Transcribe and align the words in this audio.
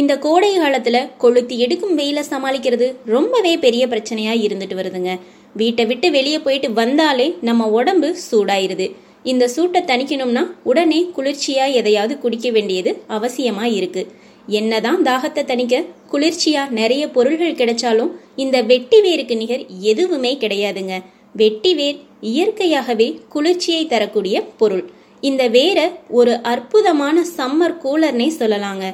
இந்த 0.00 0.14
கோடை 0.18 0.58
காலத்துல 0.58 0.96
கொளுத்தி 1.18 1.58
எடுக்கும் 1.58 1.98
வெயில 1.98 2.22
சமாளிக்கிறது 2.30 2.86
ரொம்பவே 3.04 3.56
பெரிய 3.56 3.86
பிரச்சனையா 3.86 4.32
இருந்துட்டு 4.46 4.76
வருதுங்க. 4.78 5.20
வீட்டை 5.54 5.86
விட்டு 5.86 6.10
வெளியே 6.10 6.38
போயிட்டு 6.38 6.72
வந்தாலே 6.72 7.26
நம்ம 7.40 7.68
உடம்பு 7.68 8.16
சூடாயிருது. 8.30 8.86
இந்த 9.22 9.48
சூட்டை 9.48 9.82
தணிக்கணும்னா 9.82 10.42
உடனே 10.62 11.10
குளிர்ச்சியா 11.16 11.72
எதையாவது 11.72 12.18
குடிக்க 12.18 12.50
வேண்டியது 12.50 13.02
அவசியமா 13.08 13.64
இருக்கு. 13.78 14.02
என்னதான் 14.46 15.02
தாகத்தை 15.02 15.44
தணிக்க 15.44 15.84
குளிர்ச்சியா 16.12 16.68
நிறைய 16.70 17.08
பொருள்கள் 17.08 17.58
கிடைச்சாலும் 17.60 18.12
இந்த 18.36 18.62
வெட்டி 18.62 19.00
வேருக்கு 19.00 19.36
நிகர் 19.36 19.64
எதுவுமே 19.80 20.36
கிடையாதுங்க. 20.40 20.94
வெட்டி 21.32 21.74
வேர் 21.74 21.98
இயற்கையாகவே 22.20 23.08
குளிர்ச்சியை 23.28 23.86
தரக்கூடிய 23.86 24.36
பொருள். 24.42 24.84
இந்த 25.20 25.48
வேரை 25.48 25.90
ஒரு 26.10 26.32
அற்புதமான 26.42 27.24
சம்மர் 27.36 27.76
கூலர்னே 27.84 28.30
சொல்லலாங்க. 28.38 28.84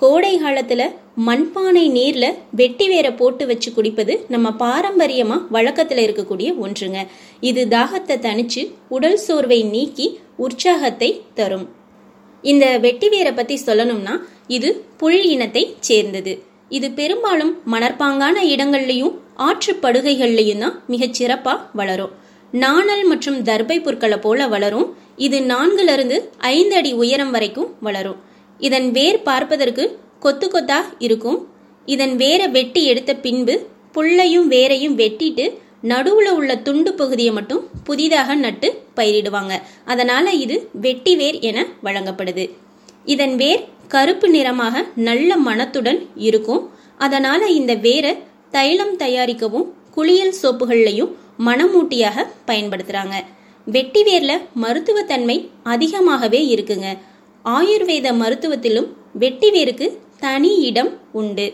கோடை 0.00 0.32
காலத்துல 0.42 0.82
மண்பானை 1.26 1.82
நீர்ல 1.96 2.26
வெட்டி 2.58 2.86
வேரை 2.88 3.10
போட்டு 3.12 3.44
வச்சு 3.46 3.72
குடிப்பது 3.72 4.14
நம்ம 4.28 4.48
பாரம்பரியமா 4.58 5.36
வழக்கத்துல 5.52 6.02
இருக்கக்கூடிய 6.06 6.48
ஒன்றுங்க. 6.64 7.00
இது 7.40 7.62
தாகத்தை 7.66 8.16
தணிச்சு 8.26 8.62
உடல் 8.88 9.16
சோர்வை 9.16 9.58
நீக்கி 9.74 10.06
உற்சாகத்தை 10.36 11.10
தரும். 11.34 11.66
இந்த 12.42 12.78
வெட்டி 12.78 13.08
வேரை 13.08 13.32
பத்தி 13.32 13.56
சொல்லணும்னா 13.66 14.14
இது 14.46 14.70
புல் 14.96 15.22
இனத்தை 15.34 15.64
சேர்ந்தது. 15.80 16.34
இது 16.68 16.90
பெரும்பாலும் 16.90 17.52
மணற்பாங்கான 17.72 18.36
இடங்கள்லையும் 18.54 19.14
ஆற்று 19.48 19.74
படுகைகள்லையும் 19.82 20.64
தான் 20.64 20.82
மிகச் 20.86 21.22
சிறப்பா 21.22 21.54
வளரும். 21.72 22.14
நாணல் 22.52 23.04
மற்றும் 23.04 23.38
தர்பை 23.50 23.78
புற்களை 23.82 24.18
போல 24.18 24.48
வளரும். 24.48 24.88
இது 25.16 25.38
நான்குல 25.52 25.92
இருந்து 25.92 26.18
ஐந்து 26.54 26.76
அடி 26.76 26.92
உயரம் 26.92 27.30
வரைக்கும் 27.30 27.70
வளரும். 27.80 28.20
இதன் 28.66 28.88
வேர் 28.90 29.18
பார்ப்பதற்கு 29.22 29.84
கொத்து 30.24 30.46
கொத்தா 30.48 30.78
இருக்கும். 31.06 31.38
இதன் 31.86 32.14
வேரை 32.16 32.48
வெட்டி 32.48 32.80
எடுத்த 32.84 33.12
பின்பு 33.26 33.54
புல்லையும் 33.94 34.48
வேரையும் 34.54 34.96
வெட்டிட்டு 35.02 35.44
நடுவுல 35.90 36.28
உள்ள 36.38 36.56
துண்டு 36.66 36.90
பகுதியை 36.94 37.32
மட்டும் 37.32 37.62
புதிதாக 37.84 38.34
நட்டு 38.34 38.68
பயிரிடுவாங்க. 38.96 39.54
அதனால 39.84 40.30
இது 40.44 40.56
வெட்டி 40.84 41.16
வேர் 41.16 41.38
என 41.50 41.58
வழங்கப்படுது. 41.84 42.44
இதன் 43.04 43.36
வேர் 43.36 43.62
கருப்பு 43.88 44.28
நிறமாக 44.28 44.84
நல்ல 45.08 45.36
மனத்துடன் 45.36 46.00
இருக்கும். 46.28 46.62
அதனால 46.98 47.46
இந்த 47.60 47.74
வேரை 47.86 48.12
தைலம் 48.50 48.96
தயாரிக்கவும் 48.96 49.66
குளியல் 49.90 50.34
சோப்புகள்லையும் 50.42 51.12
மணமூட்டியாக 51.46 52.26
பயன்படுத்துறாங்க. 52.46 53.16
வெட்டி 53.64 54.02
வேர்ல 54.02 54.32
மருத்துவத்தன்மை 54.62 55.36
அதிகமாகவே 55.62 56.40
இருக்குங்க. 56.54 56.88
ஆயுர்வேத 57.44 58.08
மருத்துவத்திலும் 58.12 58.88
வெட்டிவேருக்கு 59.18 59.98
தனி 60.18 60.58
இடம் 60.58 60.98
உண்டு. 61.12 61.52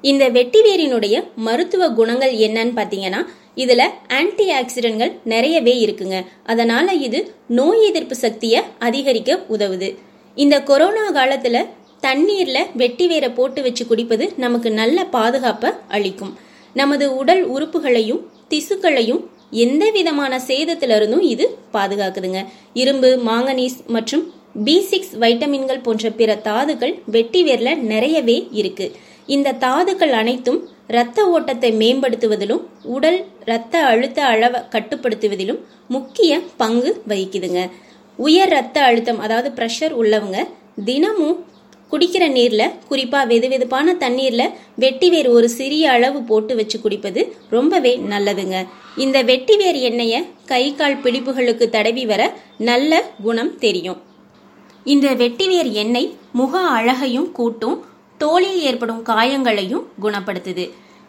இந்த 0.00 0.30
வெட்டிவேரினுடைய 0.30 1.24
மருத்துவ 1.34 1.88
குணங்கள் 1.88 2.32
என்னன்னு 2.32 2.72
பார்த்தீங்கன்னா 2.76 3.26
இதில் 3.54 3.90
ஆன்டி 4.08 4.52
ஆக்சிடென்ட்கள் 4.52 5.12
நிறையவே 5.24 5.84
இருக்குங்க. 5.84 6.24
அதனால் 6.44 7.00
இது 7.00 7.34
நோய் 7.48 7.82
எதிர்ப்பு 7.82 8.14
சக்தியை 8.14 8.62
அதிகரிக்க 8.78 9.44
உதவுது. 9.50 9.96
இந்த 10.34 10.62
கொரோனா 10.62 11.10
காலத்தில் 11.10 11.66
தண்ணீரில் 12.00 12.70
வெட்டி 12.74 13.06
வேரை 13.06 13.28
போட்டு 13.28 13.62
வச்சு 13.62 13.86
குடிப்பது 13.86 14.32
நமக்கு 14.36 14.70
நல்ல 14.70 15.04
பாதுகாப்பை 15.04 15.70
அளிக்கும். 15.88 16.38
நமது 16.74 17.16
உடல் 17.16 17.50
உறுப்புகளையும் 17.50 18.26
திசுக்களையும் 18.50 19.26
எந்த 19.50 19.90
விதமான 19.90 20.40
சேதத்திலிருந்தும் 20.46 21.20
இது 21.20 21.58
பாதுகாக்குதுங்க. 21.72 22.46
இரும்பு 22.72 23.20
மாங்கனீஸ் 23.26 23.78
மற்றும் 23.86 24.33
பி 24.66 24.80
சிக்ஸ் 24.80 25.14
வைட்டமின்கள் 25.16 25.82
போன்ற 25.82 26.10
பிற 26.10 26.34
தாதுக்கள் 26.34 26.94
வெட்டி 27.06 27.44
வேர்ல 27.44 27.76
நிறையவே 27.76 28.48
இருக்கு. 28.50 28.92
இந்த 29.26 29.52
தாதுக்கள் 29.52 30.10
அனைத்தும் 30.10 30.68
இரத்த 30.88 31.28
ஓட்டத்தை 31.28 31.72
மேம்படுத்துவதிலும் 31.72 32.62
உடல் 32.82 33.24
இரத்த 33.46 33.78
அழுத்த 33.78 34.24
அளவை 34.24 34.60
கட்டுப்படுத்துவதிலும் 34.74 35.60
முக்கிய 35.88 36.40
பங்கு 36.56 37.02
வகிக்குதுங்க. 37.08 37.70
உயர் 38.16 38.48
ரத்த 38.48 38.82
அழுத்தம் 38.82 39.18
அதாவது 39.18 39.50
ப்ரெஷர் 39.56 39.94
உள்ளவங்க 40.02 40.46
தினமும் 40.84 41.44
குடிக்கிற 41.90 42.24
நீர்ல 42.28 42.62
குறிப்பா 42.90 43.20
வெது 43.32 43.48
வெதுப்பான 43.52 43.96
தண்ணீர்ல 43.98 44.50
வெட்டிவேர் 44.78 45.28
ஒரு 45.28 45.48
சிறிய 45.48 45.90
அளவு 45.90 46.22
போட்டு 46.22 46.56
வச்சு 46.56 46.80
குடிப்பது 46.80 47.34
ரொம்பவே 47.50 48.00
நல்லதுங்க. 48.10 48.66
இந்த 48.96 49.24
வெட்டிவேர் 49.24 49.78
எண்ணெய 49.90 50.24
கை 50.46 50.74
கால் 50.74 51.02
பிடிப்புகளுக்கு 51.02 51.68
தடவி 51.68 52.06
வர 52.06 52.34
நல்ல 52.58 53.02
குணம் 53.22 53.58
தெரியும். 53.58 54.02
இந்த 54.84 55.08
வெட்டிவேர் 55.14 55.68
எண்ணெய் 55.72 56.14
முக 56.32 56.60
அழகையும் 56.60 57.32
கூட்டும் 57.32 57.76
தோலில் 58.18 58.58
ஏற்படும் 58.60 59.02
காயங்களையும் 59.02 59.84
குணப்படுத்துது. 60.02 60.64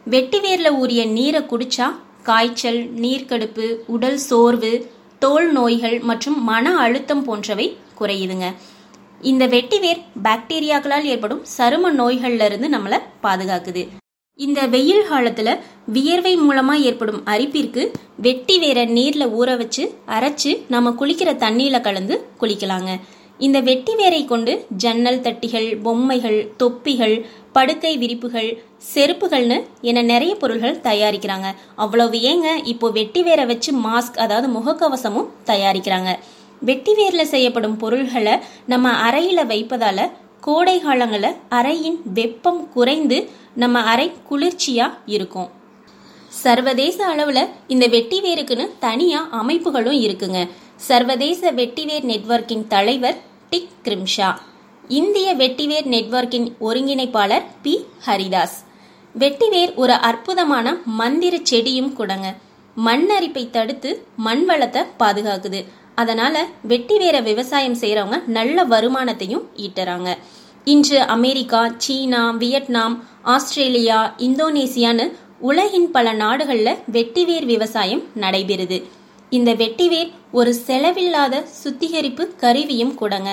வெட்டிவேர்ல 0.09 0.69
ஊறிய 0.78 1.06
நீரை 1.06 1.41
குடிச்சா 1.41 1.88
காய்ச்சல் 2.24 2.80
நீர்க்கடுப்பு 2.94 3.66
உடல் 3.88 4.18
சோர்வு 4.18 4.72
தோல் 5.19 5.52
நோய்கள் 5.52 6.00
மற்றும் 6.00 6.44
மன 6.44 6.75
அழுத்தம் 6.78 7.24
போன்றவை 7.24 7.68
குறையுதுங்க. 8.00 8.47
இந்த 9.22 9.47
வெட்டிவேர் 9.47 10.02
பாக்டீரியாக்களால் 10.24 11.03
ஏற்படும் 11.03 11.44
சரும 11.57 11.92
நோய்கள்ல 12.02 12.46
இருந்து 12.46 12.69
நம்மளை 12.69 13.00
பாதுகாக்குது. 13.24 13.84
இந்த 14.40 14.62
வெயில் 14.68 15.06
காலத்துல 15.12 15.50
வியர்வை 15.94 16.34
மூலமா 16.38 16.74
ஏற்படும் 16.88 17.22
அரிப்பிற்கு 17.25 17.84
வெட்டி 18.16 18.57
வேற 18.59 18.86
நீர்ல 18.86 19.25
ஊற 19.40 19.57
வச்சு 19.57 19.84
அரைச்சு 20.07 20.53
நம்ம 20.68 20.94
குளிக்கிற 21.00 21.30
தண்ணியில 21.44 21.81
கலந்து 21.81 22.16
குளிக்கலாங்க. 22.42 22.92
இந்த 23.40 23.57
வெட்டி 23.62 23.94
வேரை 23.96 24.25
கொண்டு 24.25 24.53
ஜன்னல் 24.84 25.22
தட்டிகள் 25.25 25.68
பொம்மைகள் 25.85 26.40
தொப்பிகள் 26.62 27.16
படுக்கை 27.51 27.91
விரிப்புகள் 27.97 28.50
செருப்புகள்னு 28.94 29.57
என 29.90 30.03
நிறைய 30.12 30.35
பொருள்கள் 30.35 30.79
தயாரிக்கிறாங்க. 30.88 31.47
அவ்வளவு 31.75 32.18
ஏங்க 32.31 32.47
இப்போ 32.74 32.90
வெட்டி 33.00 33.22
வேரை 33.24 33.45
வச்சு 33.45 33.72
மாஸ்க் 33.88 34.22
அதாவது 34.25 34.50
முகக்கவசமும் 34.57 35.29
தயாரிக்கிறாங்க. 35.51 36.12
வெட்டி 36.62 36.94
வேரில் 37.00 37.31
செய்யப்படும் 37.34 37.78
பொருள்களை 37.78 38.35
நம்ம 38.74 38.91
அறையில் 39.07 39.50
வைப்பதால 39.51 40.07
கோடை 40.47 40.78
காலங்களில் 40.79 41.38
அறையின் 41.59 42.00
வெப்பம் 42.18 42.69
குறைந்து 42.74 43.18
நம்ம 43.63 43.79
அறை 43.91 44.12
குளிர்ச்சியாக 44.29 44.97
இருக்கும். 45.06 45.50
சர்வதேச 46.44 46.97
அளவில் 47.12 47.50
இந்த 47.74 47.85
வெட்டி 47.88 48.18
வேருக்குன்னு 48.25 48.66
தனியாக 48.79 49.38
அமைப்புகளும் 49.41 50.00
இருக்குங்க. 50.06 50.40
சர்வதேச 50.75 51.52
வெட்டிவேர் 51.52 52.06
நெட்வொர்க்கின் 52.06 52.68
தலைவர் 52.68 53.18
டிக் 53.50 53.69
கிரிம்ஷா. 53.84 54.36
இந்திய 54.88 55.36
வெட்டிவேர் 55.36 55.88
நெட்வொர்க்கின் 55.88 56.52
ஒருங்கிணைப்பாளர் 56.62 57.44
பி. 57.62 57.86
ஹரிதாஸ். 58.06 58.58
வெட்டிவேர் 59.19 59.75
ஒரு 59.75 59.94
அற்புதமான 59.94 60.81
மந்திர 60.86 61.38
செடியும் 61.38 61.94
கூடங்க. 61.97 62.36
மண் 62.75 63.09
அரிப்பை 63.19 63.50
தடுத்து 63.50 64.06
மண் 64.16 64.46
வளத்தை 64.46 64.81
பாதுகாக்குது. 65.00 65.66
அதனால 65.96 66.46
வெட்டி 66.62 66.97
வேற 66.97 67.19
விவசாயம் 67.19 67.78
செய்யறவங்க 67.78 68.25
நல்ல 68.25 68.63
வருமானத்தையும் 68.66 69.44
ஈட்டுறாங்க. 69.57 70.18
இன்று 70.66 71.02
அமெரிக்கா 71.02 71.72
சீனா 71.78 72.31
வியட்நாம் 72.31 73.03
ஆஸ்திரேலியா 73.22 74.16
இந்தோனேசியான்னு 74.18 75.12
உலகின் 75.39 75.92
பல 75.92 76.13
நாடுகளில் 76.13 76.77
வெட்டிவேர் 76.92 77.45
விவசாயம் 77.45 78.04
நடைபெறுது. 78.16 78.83
இந்த 79.38 79.52
வெட்டிவேர் 79.62 80.12
ஒரு 80.40 80.52
செலவில்லாத 80.68 81.36
சுத்திகரிப்பு 81.62 82.24
கருவியும் 82.42 82.94
கூடங்க. 83.02 83.30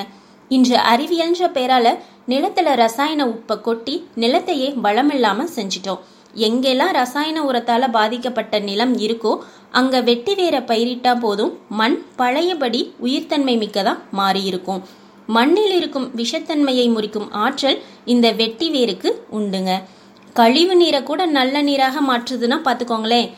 இன்று 0.57 0.77
அறிவியல்ன்ற 0.93 1.47
பேரால 1.57 1.87
நிலத்துல 2.33 2.75
ரசாயன 2.83 3.21
உப்பை 3.27 3.57
கொட்டி 3.61 3.95
நிலத்தையே 4.23 4.69
வளமில்லாம 4.85 5.47
செஞ்சிட்டோம். 5.57 6.03
எங்கெல்லாம் 6.47 6.93
ரசாயன 6.99 7.39
உரத்தால 7.49 7.91
பாதிக்கப்பட்ட 7.97 8.59
நிலம் 8.69 8.95
இருக்கோ 9.07 9.33
அங்க 9.79 10.01
வெட்டி 10.09 10.35
வேற 10.35 10.57
பயிரிட்டா 10.71 11.13
போதும் 11.25 11.53
மண் 11.81 11.97
பழையபடி 12.21 12.81
உயிர்த்தன்மை 13.07 13.55
மிக்கதா 13.63 13.95
மாறி 14.19 14.43
இருக்கும் 14.51 14.81
மண்ணில் 15.37 15.75
இருக்கும் 15.81 16.07
விஷத்தன்மையை 16.21 16.87
முறிக்கும் 16.95 17.29
ஆற்றல் 17.45 17.79
இந்த 18.15 18.27
வெட்டி 18.41 18.67
வேருக்கு 18.77 19.11
உண்டுங்க. 19.39 19.73
கழிவு 20.39 20.75
நீரை 20.77 21.01
கூட 21.03 21.23
நல்ல 21.39 21.55
நீராக 21.69 22.01
மாற்றுதுன்னா 22.09 22.59
பாத்துக்கோங்களேன். 22.67 23.29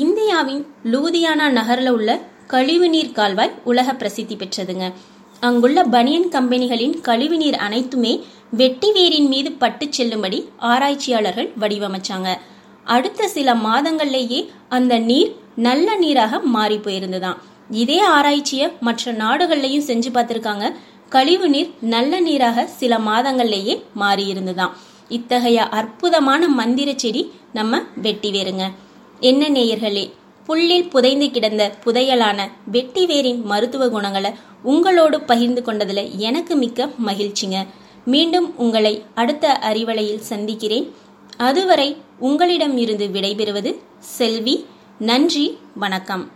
இந்தியாவின் 0.00 0.60
லூதியானா 0.92 1.46
நகரில் 1.50 1.88
உள்ள 1.88 2.10
கழிவுநீர் 2.48 3.10
கால்வாய் 3.12 3.56
உலக 3.64 3.94
பிரசித்தி 3.94 4.34
பெற்றதுங்க. 4.34 4.92
அங்குள்ள 5.40 5.84
பனியன் 5.84 6.28
கம்பெனிகளின் 6.28 6.94
கழிவுநீர் 7.00 7.56
அனைத்துமே 7.56 8.12
வெட்டி 8.50 8.88
வேரின் 8.92 9.28
மீது 9.28 9.52
பட்டு 9.52 9.86
செல்லும்படி 9.90 10.38
ஆராய்ச்சியாளர்கள் 10.56 11.48
வடிவமைச்சாங்க. 11.60 12.28
அடுத்த 12.84 13.28
சில 13.28 13.54
மாதங்கள்லேயே 13.54 14.40
அந்த 14.68 14.98
நீர் 14.98 15.32
நல்ல 15.56 15.96
நீராக 15.96 16.40
மாறி 16.54 16.76
போயிருந்துதான். 16.76 17.36
இதே 17.70 17.98
ஆராய்ச்சியை 17.98 18.68
மற்ற 18.80 19.12
நாடுகள்லையும் 19.12 19.88
செஞ்சு 19.90 20.12
பார்த்துருக்காங்க. 20.14 20.72
கழிவு 21.08 21.48
நீர் 21.48 21.70
நல்ல 21.80 22.20
நீராக 22.20 22.66
சில 22.66 22.98
மாதங்கள்லேயே 23.08 23.76
மாறி 23.94 24.26
இருந்துதான் 24.26 24.72
இத்தகைய 25.08 25.68
அற்புதமான 25.80 26.48
மந்திர 26.48 26.92
செடி 26.96 27.24
நம்ம 27.52 27.82
வெட்டி 27.96 28.32
வேறுங்க. 28.32 28.66
என்ன 29.22 29.48
நேயர்களே? 29.48 30.10
புல்லில் 30.46 30.90
புதைந்து 30.90 31.30
கிடந்த 31.30 31.74
புதையலான 31.84 32.48
வெட்டி 32.66 33.06
வேரின் 33.06 33.42
மருத்துவ 33.42 33.88
குணங்களை 33.88 34.30
உங்களோடு 34.62 35.20
பகிர்ந்து 35.20 35.62
கொண்டதில் 35.62 36.18
எனக்கு 36.18 36.56
மிக்க 36.56 36.90
மகிழ்ச்சிங்க. 37.06 37.66
மீண்டும் 38.04 38.58
உங்களை 38.58 39.02
அடுத்த 39.14 39.58
அறிவலையில் 39.70 40.26
சந்திக்கிறேன். 40.30 40.94
அதுவரை 41.36 41.96
உங்களிடம் 42.18 42.76
இருந்து 42.76 43.06
விடைபெறுவது 43.06 43.78
செல்வி. 43.98 44.64
நன்றி 44.98 45.58
வணக்கம். 45.74 46.30